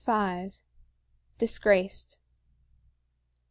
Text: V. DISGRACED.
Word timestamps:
V. 0.03 0.49
DISGRACED. 1.37 2.17